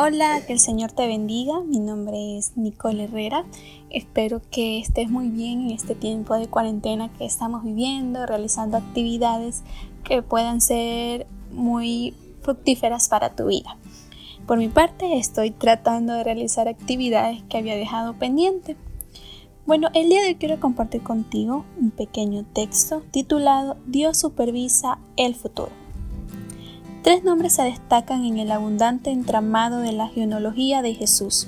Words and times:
Hola, 0.00 0.42
que 0.46 0.52
el 0.52 0.60
Señor 0.60 0.92
te 0.92 1.08
bendiga. 1.08 1.58
Mi 1.58 1.80
nombre 1.80 2.38
es 2.38 2.56
Nicole 2.56 3.06
Herrera. 3.06 3.44
Espero 3.90 4.40
que 4.48 4.78
estés 4.78 5.10
muy 5.10 5.28
bien 5.28 5.62
en 5.62 5.70
este 5.72 5.96
tiempo 5.96 6.36
de 6.36 6.46
cuarentena 6.46 7.12
que 7.14 7.24
estamos 7.24 7.64
viviendo, 7.64 8.24
realizando 8.24 8.76
actividades 8.76 9.64
que 10.04 10.22
puedan 10.22 10.60
ser 10.60 11.26
muy 11.50 12.14
fructíferas 12.42 13.08
para 13.08 13.34
tu 13.34 13.46
vida. 13.46 13.76
Por 14.46 14.58
mi 14.58 14.68
parte, 14.68 15.18
estoy 15.18 15.50
tratando 15.50 16.12
de 16.12 16.22
realizar 16.22 16.68
actividades 16.68 17.42
que 17.48 17.58
había 17.58 17.74
dejado 17.74 18.14
pendiente. 18.14 18.76
Bueno, 19.66 19.88
el 19.94 20.10
día 20.10 20.20
de 20.22 20.28
hoy 20.28 20.34
quiero 20.36 20.60
compartir 20.60 21.02
contigo 21.02 21.64
un 21.76 21.90
pequeño 21.90 22.44
texto 22.44 23.02
titulado 23.10 23.76
Dios 23.84 24.16
supervisa 24.16 25.00
el 25.16 25.34
futuro. 25.34 25.87
Tres 27.02 27.24
nombres 27.24 27.54
se 27.54 27.62
destacan 27.62 28.24
en 28.24 28.38
el 28.38 28.50
abundante 28.50 29.10
entramado 29.10 29.78
de 29.80 29.92
la 29.92 30.08
genealogía 30.08 30.82
de 30.82 30.94
Jesús. 30.94 31.46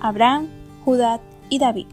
Abraham, 0.00 0.48
Judá 0.84 1.20
y 1.48 1.58
David. 1.58 1.86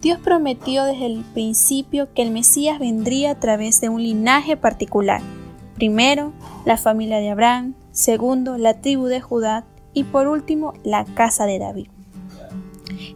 Dios 0.00 0.18
prometió 0.20 0.84
desde 0.84 1.06
el 1.06 1.24
principio 1.34 2.12
que 2.14 2.22
el 2.22 2.30
Mesías 2.30 2.78
vendría 2.78 3.32
a 3.32 3.40
través 3.40 3.80
de 3.80 3.88
un 3.88 4.02
linaje 4.02 4.56
particular. 4.56 5.20
Primero, 5.74 6.32
la 6.64 6.76
familia 6.76 7.18
de 7.18 7.30
Abraham, 7.30 7.74
segundo, 7.90 8.58
la 8.58 8.80
tribu 8.80 9.06
de 9.06 9.20
Judá 9.20 9.64
y 9.92 10.04
por 10.04 10.28
último, 10.28 10.74
la 10.84 11.04
casa 11.04 11.46
de 11.46 11.58
David. 11.58 11.88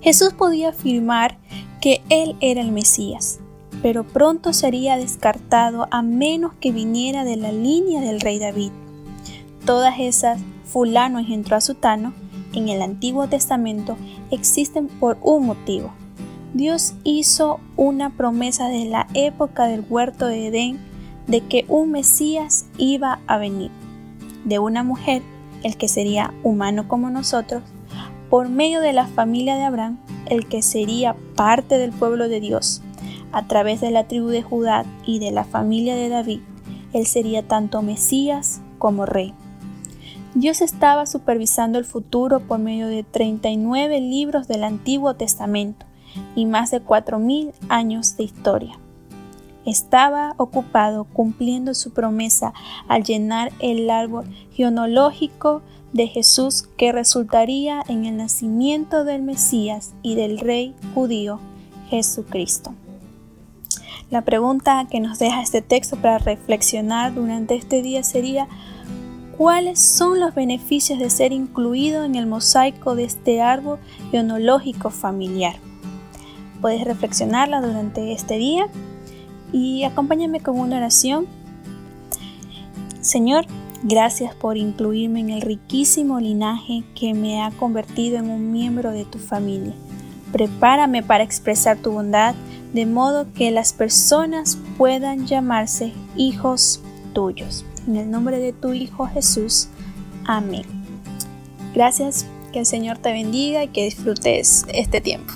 Jesús 0.01 0.33
podía 0.33 0.71
afirmar 0.71 1.39
que 1.81 2.03
Él 2.09 2.37
era 2.41 2.61
el 2.61 2.73
Mesías, 2.73 3.39
pero 3.83 4.05
pronto 4.05 4.53
sería 4.53 4.97
descartado 4.97 5.87
a 5.93 6.03
menos 6.03 6.53
que 6.55 6.73
viniera 6.73 7.25
de 7.25 7.37
la 7.37 7.53
línea 7.53 8.01
del 8.01 8.21
rey 8.21 8.41
David. 8.41 8.73
Todas 9.65 9.95
esas 9.99 10.41
fulano 10.65 11.19
engendró 11.19 11.57
a 11.57 11.61
sutano 11.61 12.13
en 12.53 12.69
el 12.69 12.83
Antiguo 12.83 13.29
Testamento 13.29 13.97
existen 14.31 14.89
por 14.89 15.19
un 15.23 15.47
motivo. 15.47 15.93
Dios 16.55 16.95
hizo 17.05 17.61
una 17.77 18.11
promesa 18.11 18.69
de 18.69 18.85
la 18.85 19.07
época 19.15 19.67
del 19.67 19.85
huerto 19.89 20.27
de 20.27 20.49
Edén 20.49 20.79
de 21.27 21.41
que 21.41 21.65
un 21.69 21.93
Mesías 21.93 22.67
iba 22.77 23.21
a 23.27 23.39
venir, 23.39 23.71
de 24.45 24.59
una 24.59 24.83
mujer, 24.83 25.23
el 25.63 25.77
que 25.77 25.89
sería 25.89 26.35
humano 26.43 26.89
como 26.89 27.09
nosotros, 27.09 27.63
por 28.29 28.49
medio 28.49 28.81
de 28.81 28.93
la 28.93 29.07
familia 29.07 29.57
de 29.57 29.63
Abraham, 29.63 29.99
el 30.27 30.47
que 30.47 30.63
sería 30.63 31.15
parte 31.37 31.79
del 31.79 31.93
pueblo 31.93 32.29
de 32.29 32.41
Dios, 32.41 32.83
a 33.31 33.47
través 33.47 33.81
de 33.81 33.91
la 33.91 34.09
tribu 34.09 34.29
de 34.29 34.43
Judá 34.43 34.85
y 35.07 35.21
de 35.21 35.31
la 35.31 35.45
familia 35.45 35.95
de 35.95 36.09
David, 36.09 36.41
él 36.93 37.07
sería 37.07 37.47
tanto 37.47 37.81
Mesías 37.81 38.61
como 38.79 39.07
rey. 39.07 39.33
Dios 40.34 40.62
estaba 40.62 41.05
supervisando 41.05 41.78
el 41.78 41.84
futuro 41.84 42.41
por 42.41 42.58
medio 42.58 42.88
de 42.88 43.02
39 43.02 44.00
libros 44.00 44.48
del 44.48 44.64
Antiguo 44.64 45.14
Testamento 45.14 45.84
y 46.34 46.47
más 46.47 46.70
de 46.70 46.83
4.000 46.83 47.52
años 47.69 48.16
de 48.16 48.25
historia. 48.25 48.78
Estaba 49.66 50.34
ocupado 50.38 51.05
cumpliendo 51.05 51.75
su 51.75 51.92
promesa 51.92 52.55
al 52.88 53.05
llenar 53.05 53.53
el 53.60 53.88
árbol 53.91 54.25
genealógico 54.53 55.62
de 55.92 56.06
Jesús 56.06 56.66
que 56.78 56.92
resultaría 56.92 57.84
en 57.86 58.06
el 58.06 58.16
nacimiento 58.16 59.05
del 59.05 59.22
Mesías 59.22 59.92
y 60.03 60.14
del 60.14 60.38
Rey 60.38 60.75
judío 60.94 61.41
Jesucristo. 61.91 62.75
La 64.10 64.22
pregunta 64.22 64.87
que 64.91 65.00
nos 65.00 65.19
deja 65.19 65.42
este 65.42 65.62
texto 65.62 65.97
para 65.97 66.19
reflexionar 66.19 67.15
durante 67.15 67.54
este 67.54 67.81
día 67.81 68.03
sería, 68.03 68.47
¿cuáles 69.37 69.81
son 69.81 70.20
los 70.20 70.34
beneficios 70.34 70.98
de 70.98 71.10
ser 71.10 71.32
incluido 71.32 72.04
en 72.04 72.15
el 72.15 72.26
mosaico 72.26 72.94
de 72.94 73.04
este 73.04 73.41
árbol 73.41 73.78
genealógico 74.10 74.91
familiar? 74.91 75.56
Puedes 76.60 76.84
reflexionarla 76.84 77.60
durante 77.60 78.12
este 78.12 78.37
día 78.37 78.69
y 79.53 79.84
acompáñame 79.84 80.41
con 80.41 80.59
una 80.59 80.76
oración. 80.76 81.26
Señor, 83.00 83.47
gracias 83.82 84.34
por 84.34 84.56
incluirme 84.56 85.21
en 85.21 85.31
el 85.31 85.42
riquísimo 85.42 86.21
linaje 86.21 86.84
que 86.94 87.15
me 87.15 87.42
ha 87.42 87.50
convertido 87.50 88.19
en 88.19 88.31
un 88.31 88.53
miembro 88.53 88.92
de 88.92 89.04
tu 89.04 89.19
familia. 89.19 89.75
Prepárame 90.31 91.03
para 91.03 91.25
expresar 91.25 91.78
tu 91.78 91.92
bondad 91.92 92.34
de 92.72 92.87
modo 92.87 93.26
que 93.34 93.50
las 93.50 93.72
personas 93.72 94.56
puedan 94.78 95.26
llamarse 95.26 95.92
hijos 96.16 96.81
tuyos. 97.12 97.66
En 97.87 97.97
el 97.97 98.10
nombre 98.10 98.38
de 98.38 98.53
tu 98.53 98.72
Hijo 98.72 99.06
Jesús. 99.06 99.69
Amén. 100.25 100.65
Gracias, 101.75 102.26
que 102.53 102.60
el 102.60 102.66
Señor 102.66 102.98
te 102.98 103.12
bendiga 103.12 103.65
y 103.65 103.69
que 103.69 103.84
disfrutes 103.84 104.66
este 104.72 105.00
tiempo. 105.00 105.32